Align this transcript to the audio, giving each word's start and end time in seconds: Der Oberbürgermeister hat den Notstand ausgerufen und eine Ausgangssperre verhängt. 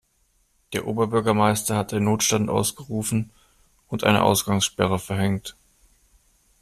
Der 0.73 0.87
Oberbürgermeister 0.87 1.75
hat 1.77 1.91
den 1.91 2.05
Notstand 2.05 2.49
ausgerufen 2.49 3.29
und 3.87 4.03
eine 4.03 4.23
Ausgangssperre 4.23 4.97
verhängt. 4.97 5.55